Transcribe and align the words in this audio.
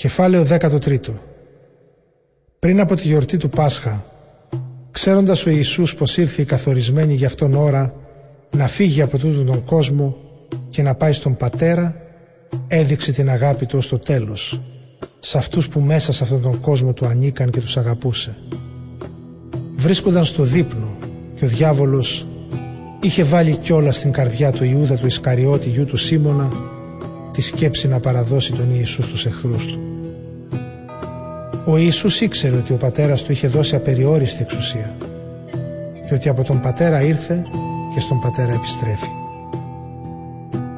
Κεφάλαιο 0.00 0.46
13 0.48 0.98
Πριν 2.58 2.80
από 2.80 2.94
τη 2.94 3.06
γιορτή 3.06 3.36
του 3.36 3.48
Πάσχα, 3.48 4.04
ξέροντας 4.90 5.46
ο 5.46 5.50
Ιησούς 5.50 5.94
πως 5.94 6.16
ήρθε 6.16 6.42
η 6.42 6.44
καθορισμένη 6.44 7.14
για 7.14 7.26
αυτόν 7.26 7.54
ώρα 7.54 7.94
να 8.56 8.66
φύγει 8.66 9.02
από 9.02 9.18
τούτον 9.18 9.46
τον 9.46 9.64
κόσμο 9.64 10.16
και 10.70 10.82
να 10.82 10.94
πάει 10.94 11.12
στον 11.12 11.36
Πατέρα, 11.36 11.96
έδειξε 12.68 13.12
την 13.12 13.30
αγάπη 13.30 13.66
του 13.66 13.78
ως 13.78 13.88
το 13.88 13.98
τέλος, 13.98 14.60
σε 15.18 15.38
αυτούς 15.38 15.68
που 15.68 15.80
μέσα 15.80 16.12
σε 16.12 16.22
αυτόν 16.22 16.42
τον 16.42 16.60
κόσμο 16.60 16.92
του 16.92 17.06
ανήκαν 17.06 17.50
και 17.50 17.60
τους 17.60 17.76
αγαπούσε. 17.76 18.36
Βρίσκονταν 19.76 20.24
στο 20.24 20.42
δείπνο 20.42 20.96
και 21.34 21.44
ο 21.44 21.48
διάβολος 21.48 22.26
είχε 23.00 23.22
βάλει 23.22 23.56
κιόλας 23.56 23.96
στην 23.96 24.12
καρδιά 24.12 24.52
του 24.52 24.64
Ιούδα 24.64 24.96
του 24.96 25.06
Ισκαριώτη 25.06 25.68
γιού 25.68 25.84
του 25.84 25.96
Σίμωνα 25.96 26.50
τη 27.32 27.40
σκέψη 27.40 27.88
να 27.88 28.00
παραδώσει 28.00 28.52
τον 28.52 28.70
Ιησούς 28.70 29.04
στους 29.04 29.26
εχθρούς 29.26 29.66
του. 29.66 29.87
Ο 31.70 31.76
Ιησούς 31.76 32.20
ήξερε 32.20 32.56
ότι 32.56 32.72
ο 32.72 32.76
πατέρας 32.76 33.22
του 33.22 33.32
είχε 33.32 33.48
δώσει 33.48 33.76
απεριόριστη 33.76 34.42
εξουσία 34.42 34.96
και 36.08 36.14
ότι 36.14 36.28
από 36.28 36.44
τον 36.44 36.60
πατέρα 36.60 37.02
ήρθε 37.02 37.42
και 37.94 38.00
στον 38.00 38.20
πατέρα 38.20 38.52
επιστρέφει. 38.52 39.08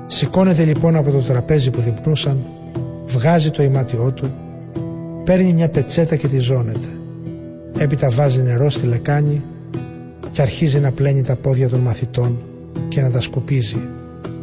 Σηκώνεται 0.07 0.65
λοιπόν 0.65 0.97
από 0.97 1.11
το 1.11 1.19
τραπέζι 1.19 1.71
που 1.71 1.81
διπνούσαν, 1.81 2.45
βγάζει 3.07 3.51
το 3.51 3.63
ημάτιό 3.63 4.13
του, 4.13 4.31
παίρνει 5.25 5.53
μια 5.53 5.69
πετσέτα 5.69 6.17
και 6.17 6.29
τη 6.29 6.39
ζώνεται. 6.39 6.89
Έπειτα 7.79 8.11
βάζει 8.11 8.43
νερό 8.43 8.71
στη 8.71 8.87
λεκάνη 8.87 9.43
και 10.31 10.43
αρχίζει 10.43 10.81
να 10.81 10.93
πλένει 10.93 11.23
τα 11.23 11.37
πόδια 11.37 11.69
των 11.69 11.81
μαθητών 11.81 12.39
και 12.89 13.01
να 13.01 13.11
τα 13.11 13.21
σκουπίζει 13.21 13.81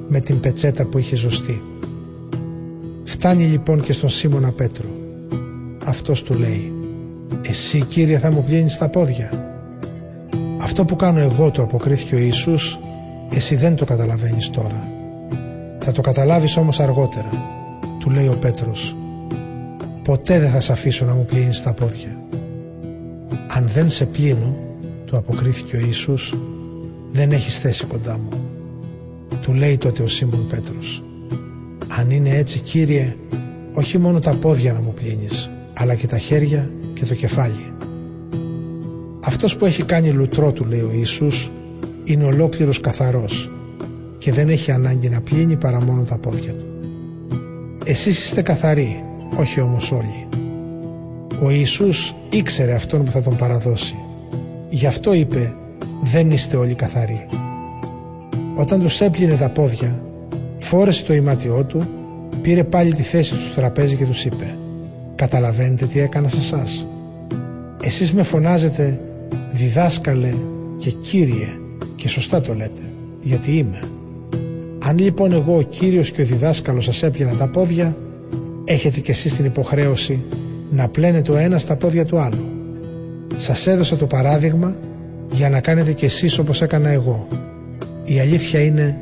με 0.08 0.20
την 0.20 0.40
πετσέτα 0.40 0.86
που 0.86 0.98
είχε 0.98 1.16
ζωστεί. 1.16 1.62
Φτάνει 3.04 3.44
λοιπόν 3.44 3.82
και 3.82 3.94
στον 3.94 4.10
Σίμωνα 4.10 4.52
Πέτρο. 4.52 5.06
Αυτός 5.88 6.24
του 6.24 6.34
λέει 6.34 6.74
«Εσύ 7.42 7.82
Κύριε 7.82 8.20
θα 8.20 8.32
μου 8.32 8.44
πλύνεις 8.44 8.78
τα 8.78 8.90
πόδια». 8.90 9.30
«Αυτό 10.62 10.86
που 10.86 10.96
κάνω 10.96 11.20
εγώ» 11.20 11.52
το 11.52 11.62
αποκρίθηκε 11.62 12.16
ο 12.16 12.18
Ιησούς 12.18 12.80
«Εσύ 13.30 13.56
δεν 13.56 13.76
το 13.76 13.86
καταλαβαίνεις 13.86 14.50
τώρα». 14.50 14.88
«Θα 15.80 15.92
το 15.92 16.02
καταλάβεις 16.02 16.58
όμως 16.58 16.80
αργότερα» 16.80 17.30
του 18.00 18.10
λέει 18.10 18.28
ο 18.28 18.38
Πέτρος 18.40 18.96
«Ποτέ 20.04 20.40
δεν 20.40 20.50
θα 20.50 20.60
σε 20.60 20.72
αφήσω 20.72 21.06
να 21.06 21.14
μου 21.14 21.26
πλύνεις 21.26 21.62
τα 21.62 21.74
πόδια». 21.74 22.18
«Αν 23.48 23.68
δεν 23.68 23.90
σε 23.90 24.06
πλύνω» 24.06 24.56
του 25.06 25.18
αποκρίθηκε 25.18 25.76
ο 25.76 25.80
Ιησούς 25.80 26.36
«Δεν 27.12 27.32
έχεις 27.32 27.60
θέση 27.60 27.86
κοντά 27.86 28.18
μου». 28.18 28.30
Του 29.42 29.54
λέει 29.54 29.78
τότε 29.78 30.04
ο 30.04 30.08
Σίμων 30.08 30.48
Πέτρος 30.48 31.04
«Αν 31.88 32.12
είναι 32.12 32.30
έτσι 32.30 32.60
Κύριε, 32.60 33.16
όχι 33.74 33.98
μόνο 33.98 34.20
τα 34.20 34.36
πόδια 34.36 34.74
να 34.74 34.80
μου 34.80 34.94
πλύνεις, 34.94 35.52
αλλά 35.78 35.96
και 35.96 36.08
τα 36.08 36.18
χέρια 36.18 36.72
και 36.94 37.06
το 37.06 37.16
κεφάλι». 37.16 37.74
Αυτός 39.28 39.58
που 39.58 39.66
έχει 39.66 39.84
κάνει 39.84 40.10
λουτρό 40.10 40.52
του 40.52 40.66
λέει 40.66 40.80
ο 40.80 40.92
Ιησούς 40.94 41.52
είναι 42.04 42.24
ολόκληρος 42.24 42.80
καθαρός 42.80 43.52
και 44.18 44.32
δεν 44.32 44.50
έχει 44.50 44.72
ανάγκη 44.72 45.10
να 45.10 45.22
πλύνει 45.22 45.56
παρά 45.56 45.84
μόνο 45.84 46.04
τα 46.04 46.18
πόδια 46.18 46.52
του. 46.54 46.66
Εσείς 47.86 48.26
είστε 48.26 48.42
καθαροί, 48.42 49.04
όχι 49.38 49.62
όμως 49.62 49.92
όλοι. 49.92 50.28
Ο 51.44 51.50
Ιησούς 51.50 52.16
ήξερε 52.30 52.74
αυτόν 52.74 53.04
που 53.04 53.12
θα 53.12 53.22
τον 53.22 53.36
παραδώσει 53.36 53.96
Γι' 54.70 54.88
αυτό 54.88 55.14
είπε 55.14 55.54
«Δεν 56.04 56.32
είστε 56.32 56.58
όλοι 56.58 56.74
καθαροί». 56.74 57.26
Όταν 58.56 58.82
τους 58.82 59.02
έπλυνε 59.02 59.36
τα 59.36 59.50
πόδια, 59.50 60.02
φόρεσε 60.58 61.06
το 61.06 61.14
ημάτιό 61.14 61.64
του, 61.64 61.88
πήρε 62.42 62.64
πάλι 62.64 62.94
τη 62.94 63.02
θέση 63.02 63.34
του 63.34 63.42
στο 63.42 63.56
τραπέζι 63.56 63.96
και 63.96 64.06
τους 64.06 64.26
είπε 64.26 64.58
«Καταλαβαίνετε 65.18 65.86
τι 65.86 66.00
έκανα 66.00 66.30
σε 66.30 66.38
εσάς. 66.38 66.88
Εσείς 67.84 68.14
με 68.14 68.24
φωνάζετε 68.24 69.00
διδάσκαλε 69.52 70.34
και 70.78 70.92
κύριε 70.92 71.48
και 71.96 72.10
σωστά 72.10 72.42
το 72.42 72.54
λέτε, 72.54 72.82
γιατί 73.22 73.58
είμαι. 73.58 73.80
Αν 74.80 74.98
λοιπόν 74.98 75.32
εγώ 75.32 75.58
ο 75.58 75.62
κύριος 75.62 76.12
και 76.12 76.22
ο 76.22 76.26
διδάσκαλος 76.26 76.86
σας 76.86 77.04
έπλυνα 77.04 77.36
τα 77.36 77.48
πόδια, 77.48 77.98
έχετε 78.66 79.00
κι 79.00 79.12
εσείς 79.12 79.36
την 79.36 79.46
υποχρέωση 79.46 80.24
να 80.72 80.88
πλένετε 80.88 81.32
ο 81.32 81.38
ένας 81.38 81.66
τα 81.66 81.76
πόδια 81.76 82.06
του 82.06 82.20
άλλου. 82.20 82.46
Σας 83.36 83.68
έδωσα 83.68 83.96
το 83.96 84.06
παράδειγμα 84.06 84.76
για 85.32 85.50
να 85.50 85.60
κάνετε 85.60 85.94
κι 85.94 86.06
εσείς 86.06 86.38
όπως 86.38 86.62
έκανα 86.62 86.90
εγώ. 86.90 87.28
Η 88.06 88.20
αλήθεια 88.20 88.60
είναι 88.60 88.98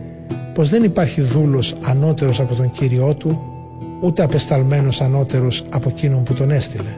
πως 0.53 0.69
δεν 0.69 0.83
υπάρχει 0.83 1.21
δούλος 1.21 1.75
ανώτερος 1.81 2.39
από 2.39 2.55
τον 2.55 2.71
Κύριό 2.71 3.13
του, 3.13 3.54
ούτε 4.01 4.23
απεσταλμένος 4.23 5.01
ανώτερος 5.01 5.63
από 5.69 5.89
εκείνον 5.89 6.23
που 6.23 6.33
τον 6.33 6.51
έστειλε. 6.51 6.97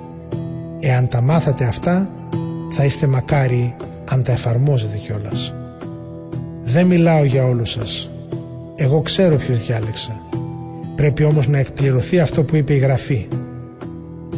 Εάν 0.80 1.08
τα 1.08 1.22
μάθατε 1.22 1.66
αυτά, 1.66 2.09
θα 2.72 2.85
είστε 2.85 3.08
μακάριοι 3.08 3.75
αν 4.06 4.24
τα 4.24 4.31
εφαρμόζετε 4.31 4.97
κιόλας. 4.97 5.53
Δεν 6.63 6.88
μιλάω 6.88 7.24
για 7.24 7.46
όλους 7.46 7.72
σας. 7.72 8.12
Εγώ 8.75 9.02
ξέρω 9.02 9.36
ποιος 9.36 9.66
διάλεξα. 9.66 10.22
Πρέπει 10.96 11.24
όμως 11.24 11.47
να 11.47 11.57
εκπληρωθεί 11.57 12.19
αυτό 12.19 12.44
που 12.44 12.56
είπε 12.56 12.74
η 12.74 12.78
Γραφή. 12.78 13.28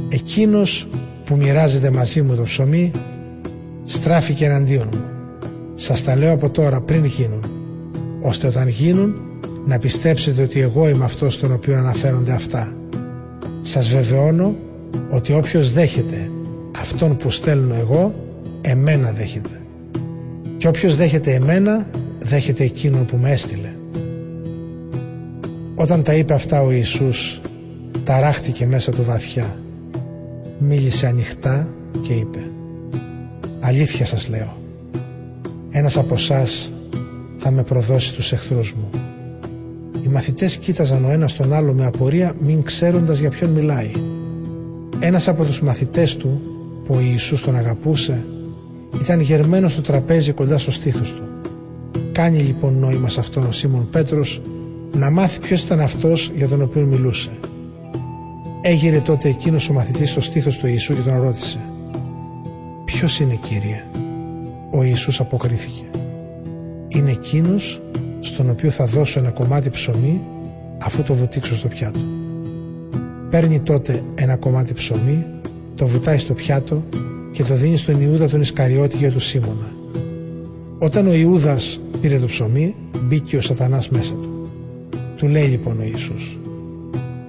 Εκείνος 0.10 0.90
που 1.24 1.36
μοιράζεται 1.36 1.92
μαζί 1.92 2.22
μου 2.22 2.36
το 2.36 2.44
ψωμί 2.44 2.92
στράφηκε 3.84 4.46
εναντίον 4.46 4.90
μου. 4.94 5.04
Σας 5.76 6.04
τα 6.04 6.16
λέω 6.16 6.34
από 6.34 6.50
τώρα 6.50 6.82
πριν 6.82 7.06
γίνουν, 7.06 7.46
ώστε 8.22 8.48
όταν 8.48 8.68
γίνουν 8.68 9.29
να 9.66 9.78
πιστέψετε 9.80 10.42
ότι 10.42 10.60
εγώ 10.62 10.90
είμαι 10.90 11.04
αυτός 11.04 11.34
στον 11.34 11.54
οποίο 11.54 11.78
αναφέρονται 11.78 12.32
αυτά. 12.32 12.74
Σας 13.62 13.88
βεβαιώνω 13.88 14.56
ότι 15.12 15.34
όποιος 15.34 15.72
δέχεται 15.72 16.32
αυτόν 16.80 17.16
που 17.16 17.30
στέλνω 17.30 17.76
εγώ, 17.76 18.14
εμένα 18.62 19.12
δέχεται. 19.12 19.62
Και 20.58 20.68
όποιος 20.68 20.96
δέχεται 20.96 21.34
εμένα, 21.34 21.90
δέχεται 22.20 22.64
εκείνον 22.64 23.06
που 23.06 23.18
με 23.18 23.32
έστειλε. 23.32 23.74
Όταν 25.76 26.04
τα 26.04 26.14
είπε 26.14 26.34
αυτά 26.34 26.62
ο 26.62 26.72
Ιησούς, 26.72 27.42
ταράχτηκε 28.04 28.66
μέσα 28.66 28.92
του 28.92 29.04
βαθιά 29.04 29.60
μίλησε 30.60 31.08
ανοιχτά 31.08 31.74
και 32.02 32.14
είπε 32.14 32.40
«Αλήθεια 33.60 34.06
σας 34.06 34.30
λέω, 34.30 34.58
ένας 35.70 35.98
από 35.98 36.14
εσάς 36.14 36.74
θα 37.38 37.52
με 37.52 37.64
προδώσει 37.64 38.14
τους 38.14 38.32
εχθρούς 38.32 38.74
μου». 38.74 39.09
Οι 40.04 40.08
μαθητές 40.08 40.58
κοίταζαν 40.58 41.06
ο 41.06 41.10
ένας 41.10 41.36
τον 41.36 41.54
άλλο 41.54 41.74
με 41.74 41.86
απορία 41.86 42.36
μην 42.40 42.64
ξέροντας 42.64 43.20
για 43.20 43.30
ποιον 43.30 43.50
μιλάει. 43.50 43.92
Ένας 45.00 45.28
από 45.28 45.44
τους 45.44 45.62
μαθητές 45.62 46.16
του, 46.16 46.42
που 46.86 46.96
ο 46.96 47.00
Ιησούς 47.00 47.42
τον 47.42 47.56
αγαπούσε, 47.56 48.26
ήταν 49.02 49.20
γερμένος 49.20 49.72
στο 49.72 49.82
τραπέζι 49.82 50.32
κοντά 50.32 50.58
στο 50.58 50.72
στήθος 50.72 51.14
του. 51.14 51.24
Κάνει 52.12 52.40
λοιπόν 52.40 52.80
νόημα 52.80 53.10
σε 53.10 53.20
αυτόν 53.20 53.46
ο 53.46 53.52
Σίμων 53.52 53.90
Πέτρος 53.90 54.42
να 54.94 55.10
μάθει 55.10 55.40
ποιος 55.40 55.62
ήταν 55.62 55.80
αυτός 55.80 56.32
για 56.36 56.48
τον 56.48 56.62
οποίο 56.62 56.86
μιλούσε. 56.86 57.30
Έγειρε 58.62 59.00
τότε 59.00 59.30
εκείνος 59.30 59.70
ο 59.70 59.74
μαθητής 59.74 60.10
στο 60.10 60.22
στήθος 60.22 60.58
του 60.58 60.68
Ιησού 60.68 60.94
και 60.94 61.02
τον 61.02 61.22
ρώτησε 61.22 61.60
«Ποιος 62.86 63.20
είναι 63.20 63.40
Κύριε» 63.42 63.84
Ο 64.72 64.84
Ιησούς 64.84 65.20
αποκρίθηκε 65.20 65.84
«Είναι 66.88 67.12
εκείνος 67.12 67.82
στον 68.20 68.50
οποίο 68.50 68.70
θα 68.70 68.86
δώσω 68.86 69.20
ένα 69.20 69.30
κομμάτι 69.30 69.70
ψωμί 69.70 70.22
αφού 70.82 71.04
το 71.04 71.14
βουτήξω 71.14 71.56
στο 71.56 71.68
πιάτο». 71.68 72.00
Παίρνει 73.30 73.60
τότε 73.60 74.04
ένα 74.16 74.36
κομμάτι 74.36 74.74
ψωμί, 74.74 75.26
το 75.76 75.88
βουτάει 75.88 76.18
στο 76.18 76.34
πιάτο 76.34 76.84
και 77.32 77.44
το 77.44 77.56
δίνει 77.56 77.78
στον 77.78 78.02
Ιούδα 78.02 78.30
τον 78.30 78.42
Ισκαριώτη 78.42 78.98
για 78.98 79.12
του 79.12 79.20
Σίμωνα. 79.20 79.74
Όταν 80.80 81.08
ο 81.08 81.14
Ιούδας 81.14 81.82
πήρε 82.02 82.20
το 82.20 82.26
ψωμί, 82.26 82.76
μπήκε 83.02 83.38
ο 83.38 83.42
σατανάς 83.42 83.90
μέσα 83.90 84.14
του. 84.14 84.50
Του 85.16 85.28
λέει 85.28 85.48
λοιπόν 85.48 85.80
ο 85.80 85.84
Ιησούς 85.84 86.40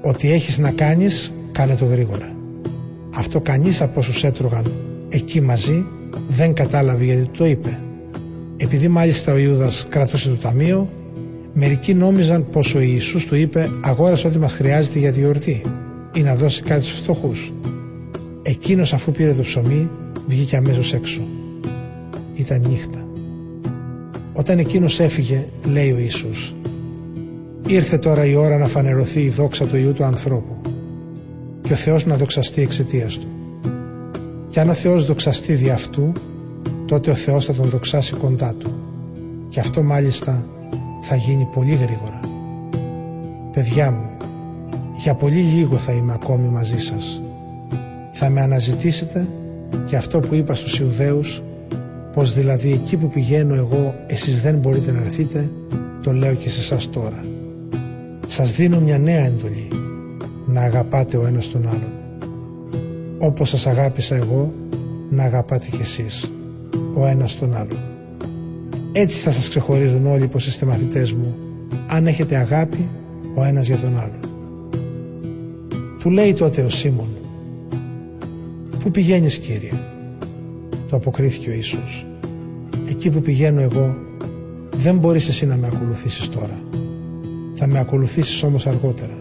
Ό,τι 0.02 0.32
έχεις 0.32 0.58
να 0.58 0.70
κάνεις, 0.70 1.32
κάνε 1.52 1.76
το 1.76 1.84
γρήγορα. 1.84 2.34
Αυτό 3.14 3.40
κανείς 3.40 3.80
από 3.82 4.00
όσους 4.00 4.24
έτρωγαν 4.24 4.72
εκεί 5.08 5.40
μαζί 5.40 5.84
δεν 6.28 6.52
κατάλαβε 6.52 7.04
γιατί 7.04 7.28
το 7.38 7.46
είπε. 7.46 7.80
Επειδή 8.62 8.88
μάλιστα 8.88 9.32
ο 9.32 9.36
Ιούδας 9.36 9.86
κρατούσε 9.88 10.28
το 10.28 10.36
ταμείο, 10.36 10.90
μερικοί 11.52 11.94
νόμιζαν 11.94 12.46
πως 12.50 12.74
ο 12.74 12.80
Ιησούς 12.80 13.26
του 13.26 13.34
είπε 13.34 13.68
αγόρασε 13.80 14.26
ό,τι 14.26 14.38
μας 14.38 14.54
χρειάζεται 14.54 14.98
για 14.98 15.12
τη 15.12 15.18
γιορτή 15.18 15.62
ή 16.14 16.20
να 16.20 16.34
δώσει 16.34 16.62
κάτι 16.62 16.84
στους 16.84 16.98
φτωχούς. 16.98 17.52
Εκείνος 18.42 18.92
αφού 18.92 19.12
πήρε 19.12 19.32
το 19.32 19.42
ψωμί 19.42 19.90
βγήκε 20.26 20.56
αμέσως 20.56 20.94
έξω. 20.94 21.20
Ήταν 22.34 22.64
νύχτα. 22.68 23.04
Όταν 24.32 24.58
εκείνος 24.58 25.00
έφυγε, 25.00 25.44
λέει 25.72 25.92
ο 25.92 25.98
Ιησούς, 25.98 26.54
Ήρθε 27.66 27.98
τώρα 27.98 28.26
η 28.26 28.34
ώρα 28.34 28.58
να 28.58 28.66
φανερωθεί 28.66 29.20
η 29.20 29.28
δόξα 29.28 29.66
του 29.66 29.76
Ιού 29.76 29.92
του 29.92 30.04
ανθρώπου 30.04 30.56
και 31.62 31.72
ο 31.72 31.76
Θεός 31.76 32.06
να 32.06 32.16
δοξαστεί 32.16 32.62
εξαιτίας 32.62 33.18
του. 33.18 33.26
Και 34.48 34.60
αν 34.60 34.68
ο 34.68 34.74
Θεός 34.74 35.04
δοξαστεί 35.04 35.54
δι' 35.54 35.70
αυτού, 35.70 36.12
τότε 36.90 37.10
ο 37.10 37.14
Θεός 37.14 37.44
θα 37.44 37.54
τον 37.54 37.68
δοξάσει 37.68 38.14
κοντά 38.14 38.54
του. 38.54 38.74
Και 39.48 39.60
αυτό 39.60 39.82
μάλιστα 39.82 40.44
θα 41.00 41.16
γίνει 41.16 41.48
πολύ 41.52 41.74
γρήγορα. 41.74 42.20
Παιδιά 43.52 43.90
μου, 43.90 44.10
Για 44.96 45.14
πολύ 45.14 45.40
λίγο 45.40 45.76
θα 45.76 45.92
είμαι 45.92 46.12
ακόμη 46.12 46.48
μαζί 46.48 46.78
σας. 46.78 47.22
Θα 48.12 48.28
με 48.28 48.40
αναζητήσετε 48.40 49.28
και 49.86 49.96
αυτό 49.96 50.20
που 50.20 50.34
είπα 50.34 50.54
στους 50.54 50.78
Ιουδαίους 50.78 51.42
πως 52.12 52.34
δηλαδή 52.34 52.72
εκεί 52.72 52.96
που 52.96 53.08
πηγαίνω 53.08 53.54
εγώ 53.54 53.94
εσείς 54.06 54.42
δεν 54.42 54.56
μπορείτε 54.58 54.92
να 54.92 54.98
έρθετε 54.98 55.50
το 56.02 56.12
λέω 56.12 56.34
και 56.34 56.48
σε 56.48 56.74
εσά 56.74 56.88
τώρα. 56.90 57.24
Σας 58.26 58.52
δίνω 58.52 58.80
μια 58.80 58.98
νέα 58.98 59.24
εντολή 59.24 59.68
να 60.46 60.60
αγαπάτε 60.60 61.16
ο 61.16 61.26
ένας 61.26 61.48
τον 61.48 61.66
άλλον. 61.68 61.92
Όπως 63.18 63.48
σας 63.48 63.66
αγάπησα 63.66 64.14
εγώ 64.14 64.52
να 65.10 65.24
αγαπάτε 65.24 65.68
κι 65.70 65.80
εσείς 65.80 66.30
ο 66.94 67.06
ένας 67.06 67.38
τον 67.38 67.54
άλλον. 67.54 67.78
Έτσι 68.92 69.20
θα 69.20 69.30
σας 69.30 69.48
ξεχωρίζουν 69.48 70.06
όλοι 70.06 70.26
πως 70.26 70.46
είστε 70.46 70.66
μαθητές 70.66 71.12
μου 71.12 71.34
αν 71.86 72.06
έχετε 72.06 72.36
αγάπη 72.36 72.88
ο 73.34 73.44
ένας 73.44 73.66
για 73.66 73.76
τον 73.76 73.98
άλλον. 73.98 74.18
Του 75.98 76.10
λέει 76.10 76.32
τότε 76.34 76.62
ο 76.62 76.68
Σίμων 76.68 77.08
«Πού 78.78 78.90
πηγαίνεις 78.90 79.38
Κύριε» 79.38 79.72
το 80.90 80.96
αποκρίθηκε 80.96 81.50
ο 81.50 81.52
Ιησούς 81.52 82.06
«Εκεί 82.88 83.10
που 83.10 83.20
πηγαίνω 83.20 83.60
εγώ 83.60 83.96
δεν 84.76 84.98
μπορείς 84.98 85.28
εσύ 85.28 85.46
να 85.46 85.56
με 85.56 85.66
ακολουθήσεις 85.66 86.28
τώρα 86.28 86.62
θα 87.54 87.66
με 87.66 87.78
ακολουθήσεις 87.78 88.42
όμως 88.42 88.66
αργότερα» 88.66 89.18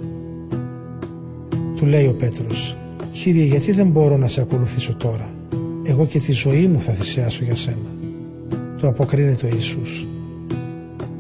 Του 1.75 1.86
λέει 1.86 2.06
ο 2.06 2.13
Πέτρος 2.13 2.77
«Κύριε 3.12 3.44
γιατί 3.44 3.71
δεν 3.71 3.88
μπορώ 3.88 4.18
να 4.18 4.27
σε 4.27 4.42
ακολουθήσω 4.42 4.94
τώρα; 4.94 5.33
Εγώ 5.89 6.06
και 6.06 6.19
τη 6.19 6.31
ζωή 6.31 6.68
μου 6.68 6.81
θα 6.81 6.94
θυσιάσω 6.94 7.44
για 7.44 7.56
σένα» 7.56 7.89
Του 8.77 8.88
αποκρίνεται 8.88 9.45
ο 9.45 9.50
Ιησούς. 9.53 10.07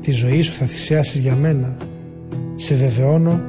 «Τη 0.01 0.11
ζωή 0.11 0.41
σου 0.41 0.53
θα 0.53 0.65
θυσιάσεις 0.65 1.19
για 1.19 1.35
μένα. 1.35 1.77
Σε 2.55 2.75
βεβαιώνω 2.75 3.41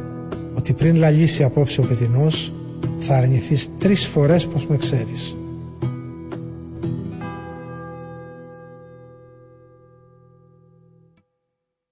ότι 0.54 0.72
πριν 0.72 0.96
λαλήσει 0.96 1.42
απόψε 1.42 1.80
ο 1.80 1.84
παιδινός 1.84 2.54
θα 2.98 3.16
αρνηθείς 3.16 3.68
τρεις 3.78 4.06
φορές 4.06 4.46
πως 4.46 4.66
με 4.66 4.76
ξέρεις. 4.76 5.36